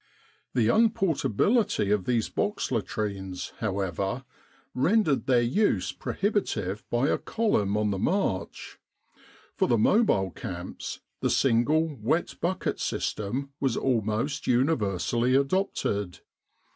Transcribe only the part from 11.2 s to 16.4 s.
single wet bucket system was almost universally adopted.